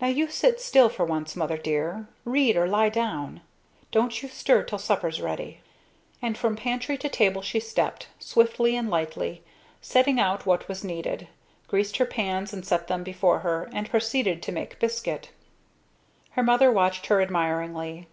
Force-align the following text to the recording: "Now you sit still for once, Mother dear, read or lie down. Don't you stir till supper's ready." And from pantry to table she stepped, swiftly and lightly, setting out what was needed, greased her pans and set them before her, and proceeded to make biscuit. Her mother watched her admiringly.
"Now 0.00 0.06
you 0.08 0.28
sit 0.28 0.62
still 0.62 0.88
for 0.88 1.04
once, 1.04 1.36
Mother 1.36 1.58
dear, 1.58 2.08
read 2.24 2.56
or 2.56 2.66
lie 2.66 2.88
down. 2.88 3.42
Don't 3.90 4.22
you 4.22 4.30
stir 4.30 4.62
till 4.62 4.78
supper's 4.78 5.20
ready." 5.20 5.60
And 6.22 6.38
from 6.38 6.56
pantry 6.56 6.96
to 6.96 7.10
table 7.10 7.42
she 7.42 7.60
stepped, 7.60 8.08
swiftly 8.18 8.74
and 8.76 8.88
lightly, 8.88 9.42
setting 9.82 10.18
out 10.18 10.46
what 10.46 10.68
was 10.68 10.82
needed, 10.82 11.28
greased 11.68 11.98
her 11.98 12.06
pans 12.06 12.54
and 12.54 12.64
set 12.66 12.86
them 12.86 13.04
before 13.04 13.40
her, 13.40 13.68
and 13.74 13.90
proceeded 13.90 14.42
to 14.42 14.52
make 14.52 14.80
biscuit. 14.80 15.32
Her 16.30 16.42
mother 16.42 16.72
watched 16.72 17.08
her 17.08 17.20
admiringly. 17.20 18.08